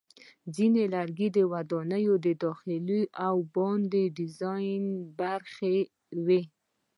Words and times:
ځینې 0.55 0.83
لرګي 0.93 1.27
د 1.37 1.37
ودانیو 1.51 2.15
د 2.25 2.27
داخلي 2.43 3.01
او 3.27 3.35
باندني 3.55 4.03
ډیزاین 4.17 4.83
برخه 5.19 5.71
وي. 6.25 6.41